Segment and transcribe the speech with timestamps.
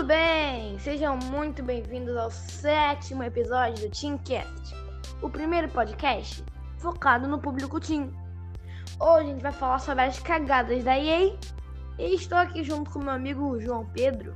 [0.00, 0.78] Tudo bem?
[0.78, 4.74] Sejam muito bem-vindos ao sétimo episódio do Teamcast,
[5.20, 6.42] o primeiro podcast
[6.78, 8.10] focado no público Team.
[8.98, 11.36] Hoje a gente vai falar sobre as cagadas da EA
[11.98, 14.34] e estou aqui junto com meu amigo João Pedro.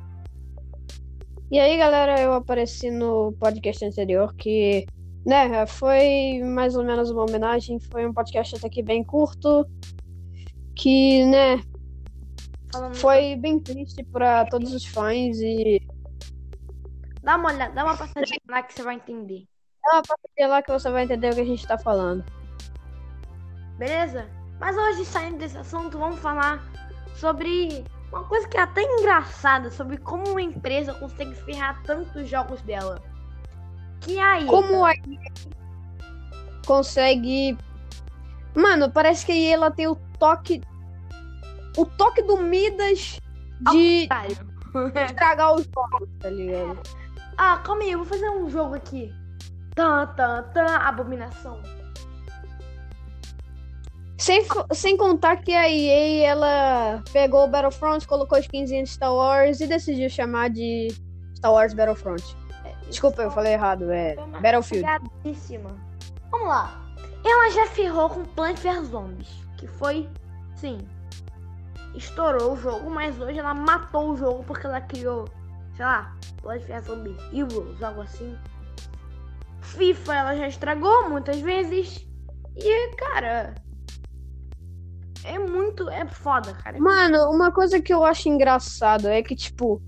[1.50, 4.84] E aí, galera, eu apareci no podcast anterior que,
[5.24, 9.66] né, foi mais ou menos uma homenagem, foi um podcast até que bem curto,
[10.76, 11.58] que, né,
[12.74, 15.80] Falando foi bem triste pra todos os fãs e
[17.22, 19.46] Dá uma olhada, dá uma passadinha lá que você vai entender.
[19.82, 22.24] dá uma passadinha lá que você vai entender o que a gente tá falando.
[23.78, 24.28] Beleza?
[24.58, 26.62] Mas hoje, saindo desse assunto, vamos falar
[27.14, 32.60] sobre uma coisa que é até engraçada, sobre como uma empresa consegue ferrar tantos jogos
[32.62, 33.00] dela.
[34.00, 34.46] Que é a EA.
[34.46, 34.92] Como a
[36.66, 37.56] consegue...
[38.54, 40.60] Mano, parece que ela tem o toque...
[41.76, 43.18] O toque do Midas
[43.72, 44.08] de
[45.06, 46.80] estragar os jogos, tá ligado?
[47.36, 49.12] ah, calma aí, eu vou fazer um jogo aqui.
[49.74, 51.60] Tan, tan, tan, abominação.
[54.16, 59.60] Sem, sem contar que a EA, ela pegou o Battlefront, colocou skins em Star Wars
[59.60, 60.88] e decidiu chamar de
[61.34, 62.22] Star Wars Battlefront.
[62.88, 64.86] Desculpa, eu falei errado, é Battlefield.
[66.30, 66.80] Vamos lá.
[67.24, 70.08] Ela já ferrou com Plants vs Zombies, que foi,
[70.56, 70.78] sim,
[71.94, 75.28] estourou o jogo, mas hoje ela matou o jogo porque ela criou,
[75.76, 78.36] sei lá, vs Zombies Heroes, algo assim.
[79.62, 82.06] FIFA ela já estragou muitas vezes.
[82.56, 83.54] E, cara,
[85.24, 86.78] é muito, é foda, cara.
[86.78, 89.82] Mano, uma coisa que eu acho engraçado é que, tipo,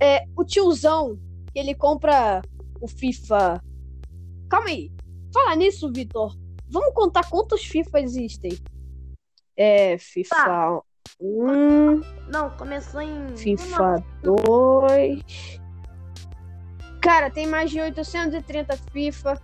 [0.00, 1.18] é o tiozão,
[1.54, 2.40] ele compra
[2.80, 3.60] o FIFA.
[4.48, 4.92] Calma aí.
[5.32, 6.34] Fala nisso, Vitor.
[6.68, 8.52] Vamos contar quantos FIFA existem.
[9.56, 10.82] É, FIFA
[11.20, 15.60] 1, Não, começou em FIFA 2.
[17.00, 19.40] Cara, tem mais de 830 FIFA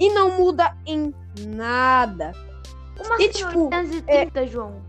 [0.00, 1.14] e não muda em
[1.48, 2.32] nada.
[3.04, 4.82] Uma E, tipo, 830, João.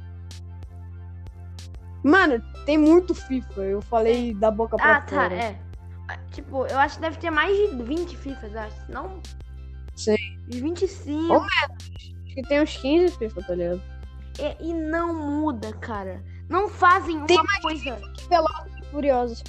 [2.04, 3.62] Mano, tem muito FIFA.
[3.62, 5.34] Eu falei da boca pra Ah, tá, fora.
[5.36, 5.60] é.
[6.08, 8.92] Ah, Tipo, eu acho que deve ter mais de 20 FIFAs, eu acho.
[8.92, 9.22] Não.
[9.96, 10.16] Sim.
[10.48, 11.34] Uns 25.
[11.34, 13.82] Ô, Acho que tem uns 15 FIFA, tá ligado?
[14.40, 16.24] E, e não muda, cara.
[16.50, 18.00] Não fazem uma Tem coisa.
[18.30, 19.44] Velozes e Furiosos.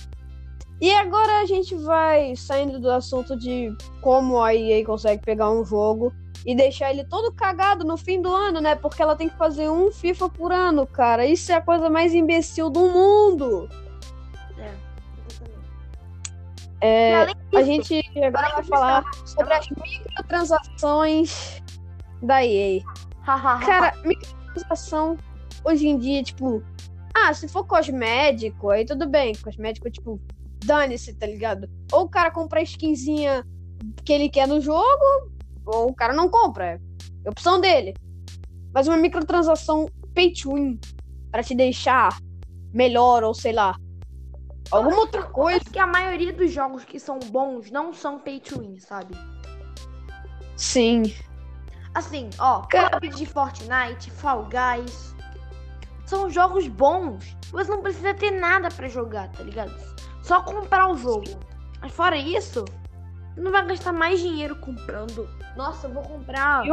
[0.80, 5.64] E agora a gente vai saindo do assunto de como a EA consegue pegar um
[5.64, 6.12] jogo
[6.44, 8.74] e deixar ele todo cagado no fim do ano, né?
[8.74, 11.24] Porque ela tem que fazer um FIFA por ano, cara.
[11.24, 13.68] Isso é a coisa mais imbecil do mundo.
[14.58, 14.72] É,
[15.28, 15.68] exatamente.
[16.82, 21.62] É, além a disso, gente agora vai disso, falar sobre as microtransações
[22.22, 22.82] da EA.
[23.24, 23.94] Cara,
[24.56, 25.16] microtransação
[25.64, 26.62] hoje em dia, tipo,
[27.14, 29.34] ah, se for cosmético, aí tudo bem.
[29.34, 30.20] Cosmético, tipo,
[30.64, 31.68] dane-se, tá ligado?
[31.92, 33.44] Ou o cara compra a skinzinha
[34.04, 35.30] que ele quer no jogo,
[35.66, 36.80] ou o cara não compra.
[37.24, 37.94] É opção dele.
[38.72, 40.78] Mas uma microtransação pay to win
[41.30, 42.18] pra te deixar
[42.72, 43.76] melhor, ou sei lá.
[44.70, 45.60] Alguma outra coisa.
[45.60, 49.14] acho que a maioria dos jogos que são bons não são pay to win, sabe?
[50.56, 51.14] Sim.
[51.96, 55.14] Assim, ó, Cara- Club de Fortnite, Fall Guys.
[56.04, 57.34] São jogos bons.
[57.50, 59.74] Você não precisa ter nada pra jogar, tá ligado?
[60.22, 61.24] Só comprar o jogo.
[61.80, 62.66] Mas fora isso,
[63.34, 65.26] você não vai gastar mais dinheiro comprando.
[65.56, 66.66] Nossa, eu vou comprar.
[66.66, 66.70] E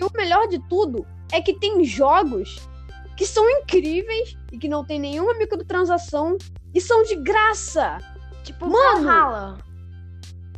[0.00, 2.68] E o melhor de tudo é que tem jogos
[3.16, 6.36] que são incríveis e que não tem nenhuma microtransação
[6.74, 7.98] e são de graça.
[8.42, 9.04] Tipo, Mano!
[9.06, 9.58] Valhalla.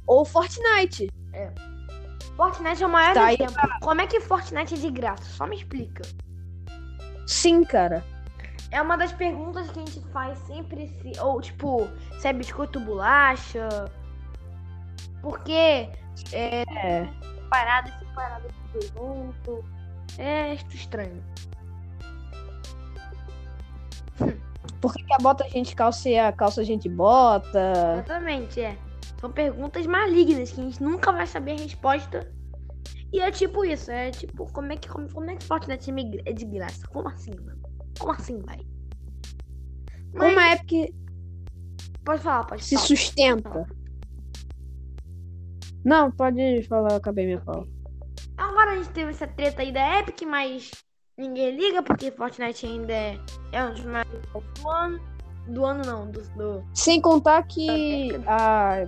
[0.07, 1.11] Ou Fortnite.
[2.37, 3.69] Fortnite é o maior Tá aí, exemplo.
[3.81, 5.25] Como é que Fortnite é de graça?
[5.25, 6.03] Só me explica.
[7.27, 8.05] Sim, cara.
[8.71, 11.19] É uma das perguntas que a gente faz sempre se.
[11.21, 11.89] Ou tipo,
[12.19, 13.91] se é biscoito bolacha.
[15.23, 15.89] Porque
[16.33, 16.65] É.
[17.49, 19.65] parada e separada tudo junto.
[20.19, 21.23] É estranho.
[24.81, 27.73] Por que, que a bota a gente calça e a calça a gente bota?
[27.95, 28.77] Exatamente, é.
[29.27, 32.33] São perguntas malignas que a gente nunca vai saber a resposta.
[33.13, 35.93] E é tipo isso, é tipo, como é que, como, como é que Fortnite é
[35.93, 36.87] migra- é de graça?
[36.87, 37.61] Como assim, mano?
[37.99, 38.61] Como assim, vai?
[40.15, 40.95] Mas, Como a Epic
[42.05, 42.87] Pode falar, pode se falar.
[42.87, 43.67] sustenta?
[45.85, 47.67] Não, pode falar, eu acabei minha fala.
[48.37, 50.71] Agora a gente teve essa treta aí da Epic, mas
[51.19, 53.19] ninguém liga porque Fortnite ainda é,
[53.51, 54.09] é um dos jogos
[54.63, 55.17] do ano.
[55.49, 58.85] Do ano não, do, do- Sem contar que a.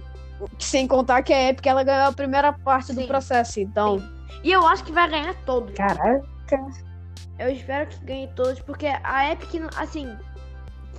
[0.58, 3.06] Sem contar que a Epic ela ganhou a primeira parte do Sim.
[3.06, 4.02] processo, então.
[4.42, 5.74] E eu acho que vai ganhar todos.
[5.74, 6.24] Caraca.
[7.38, 10.16] Eu espero que ganhe todos, porque a Epic, assim,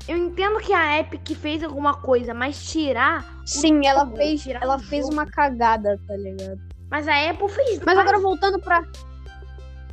[0.08, 3.26] eu entendo que a Epic fez alguma coisa, mas tirar.
[3.46, 5.14] Sim, ela jogo, fez, tirar ela fez jogo.
[5.14, 6.60] uma cagada, tá ligado?
[6.90, 7.80] Mas a Apple fez.
[7.86, 8.84] Mas agora voltando pra.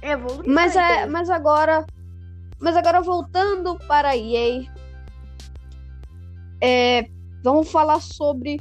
[0.01, 0.53] Evoluiu.
[0.53, 1.85] Mas, a é, mas agora.
[2.59, 4.65] Mas agora voltando para a EA.
[6.63, 7.07] É,
[7.43, 8.59] vamos falar sobre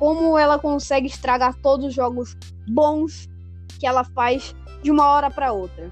[0.00, 2.34] como ela consegue estragar todos os jogos
[2.66, 3.28] bons
[3.78, 5.90] que ela faz de uma hora para outra.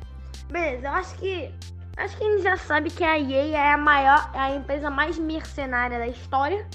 [0.50, 1.55] Beleza, eu acho que.
[1.99, 4.88] Acho que a gente já sabe que a EA é a maior, é a empresa
[4.88, 6.66] mais mercenária da história.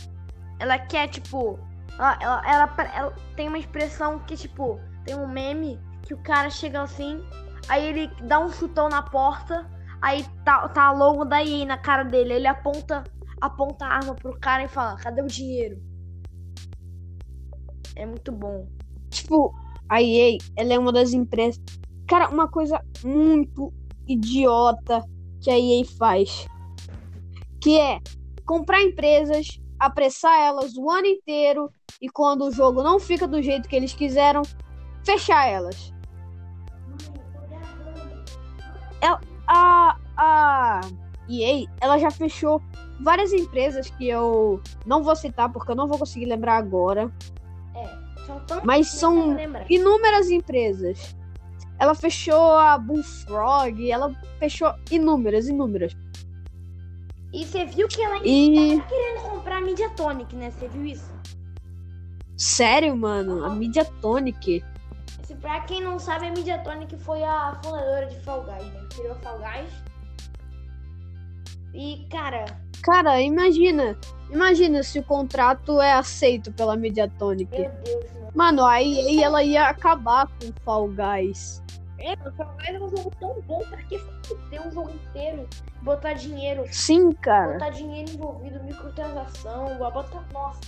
[0.59, 1.57] Ela quer, tipo.
[1.97, 6.51] Ela, ela, ela, ela tem uma expressão que, tipo, tem um meme que o cara
[6.51, 7.25] chega assim,
[7.68, 9.68] aí ele dá um chutão na porta,
[10.01, 12.33] aí tá, tá a logo da EA na cara dele.
[12.33, 13.03] Ele aponta,
[13.41, 15.93] aponta a arma pro cara e fala, cadê o dinheiro?
[17.95, 18.68] É muito bom.
[19.10, 19.54] Tipo,
[19.90, 21.62] a EA, ela é uma das empresas.
[22.07, 23.74] Cara, uma coisa muito
[24.07, 25.04] idiota
[25.42, 26.48] que a EA faz.
[27.62, 28.00] Que é
[28.45, 31.69] comprar empresas, apressar elas o ano inteiro
[32.01, 34.42] e quando o jogo não fica do jeito que eles quiseram,
[35.06, 35.94] fechar elas.
[39.48, 40.81] A, a
[41.30, 42.62] EA, ela já fechou
[43.01, 47.12] várias empresas que eu não vou citar porque eu não vou conseguir lembrar agora.
[48.25, 49.35] São Mas são
[49.69, 51.15] inúmeras empresas.
[51.79, 55.95] Ela fechou a Bullfrog, ela fechou inúmeras, inúmeras.
[57.33, 60.51] E você viu que ela E tá querendo comprar a Mediatonic, né?
[60.51, 61.13] Você viu isso?
[62.43, 64.63] sério, mano, a Mediatonic.
[65.23, 68.87] Se pra quem não sabe, a Mediatonic foi a fundadora de Fall Guys, né?
[68.93, 69.93] Criou Fall Guys.
[71.73, 72.45] E, cara,
[72.83, 73.97] Cara, imagina,
[74.29, 77.49] imagina se o contrato é aceito pela Mediatonic.
[77.57, 78.31] meu Deus, mano.
[78.35, 81.63] Mano, aí ela ia acabar com o Fall Guys.
[81.97, 83.97] É, o Fall Guys é um jogo tão bom, pra que
[84.49, 85.47] ter um jogo inteiro?
[85.81, 87.53] Botar dinheiro, Sim, cara.
[87.53, 90.27] botar dinheiro envolvido, microtransação, botar.
[90.33, 90.59] Nossa.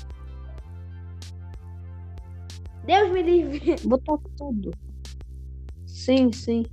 [2.85, 3.75] Deus me livre.
[3.83, 4.71] Botar tudo.
[5.85, 6.63] Sim, sim.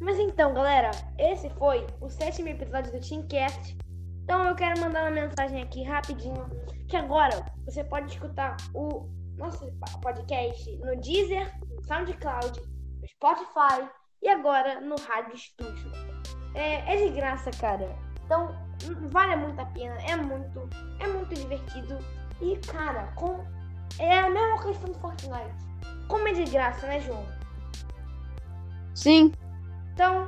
[0.00, 3.76] Mas então, galera, esse foi o sétimo episódio do Teamcast.
[4.24, 6.48] Então eu quero mandar uma mensagem aqui rapidinho.
[6.88, 9.70] Que agora você pode escutar o nosso
[10.00, 12.60] podcast no Deezer, no SoundCloud,
[13.00, 13.88] no Spotify
[14.22, 15.92] e agora no Rádio Estúdio.
[16.54, 17.94] É, é de graça, cara.
[18.24, 18.56] Então
[18.88, 19.96] hum, vale muito a pena.
[20.02, 20.68] É muito,
[20.98, 21.98] é muito divertido.
[22.40, 23.44] E, cara, com...
[23.98, 25.70] é a mesma questão do Fortnite.
[26.08, 27.24] Como é de graça, né, João?
[28.94, 29.32] Sim.
[29.94, 30.26] Então,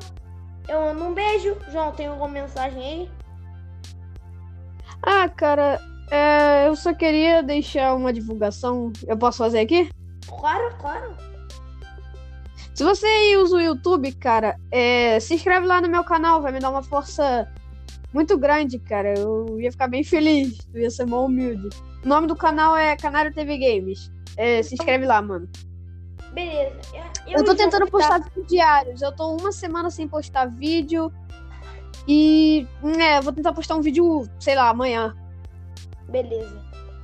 [0.69, 1.57] eu mando um beijo.
[1.71, 3.11] João, tem alguma mensagem aí?
[5.03, 5.81] Ah, cara,
[6.11, 8.93] é, eu só queria deixar uma divulgação.
[9.07, 9.91] Eu posso fazer aqui?
[10.29, 11.17] Claro, claro.
[12.75, 16.59] Se você usa o YouTube, cara, é, se inscreve lá no meu canal, vai me
[16.59, 17.49] dar uma força
[18.13, 19.15] muito grande, cara.
[19.19, 21.69] Eu ia ficar bem feliz, eu ia ser mó humilde.
[22.05, 24.11] O nome do canal é Canário TV Games.
[24.37, 25.49] É, se inscreve lá, mano.
[26.33, 27.12] Beleza.
[27.27, 29.03] Eu, Eu tô tentando postar tá- vídeos diários.
[29.03, 31.13] Eu tô uma semana sem postar vídeo.
[32.09, 32.67] E,
[33.01, 35.17] é, vou tentar postar um vídeo, sei lá, amanhã.
[36.09, 36.61] Beleza.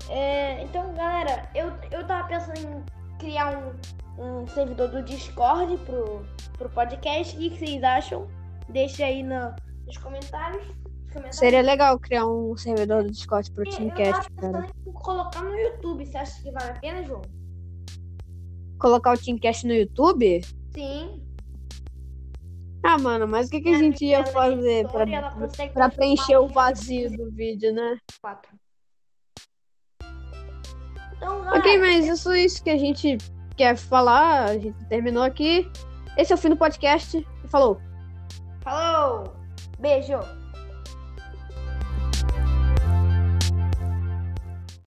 [0.09, 2.85] É, então, galera, eu, eu tava pensando em
[3.19, 3.57] criar
[4.19, 6.25] um, um servidor do Discord pro,
[6.57, 7.37] pro podcast.
[7.37, 8.27] O que vocês acham?
[8.69, 9.55] Deixa aí na,
[9.87, 10.67] nos comentários.
[11.31, 14.67] Seria legal criar um servidor do Discord pro E Teamcast, eu tava cara.
[14.67, 16.05] pensando em colocar no YouTube.
[16.07, 17.23] Você acha que vale a pena, João?
[18.79, 20.43] Colocar o Teamcast no YouTube?
[20.73, 21.23] Sim.
[22.85, 25.05] Ah, mano, mas o que, que a gente ia é fazer pra,
[25.75, 27.99] pra preencher o vazio do vídeo, né?
[28.21, 28.51] quatro.
[31.17, 33.19] Então, Ok, mas isso isso que a gente
[33.57, 34.45] quer falar.
[34.45, 35.69] A gente terminou aqui.
[36.17, 37.19] Esse é o fim do podcast.
[37.19, 37.81] E falou.
[38.63, 39.25] falou!
[39.81, 40.38] Beijo!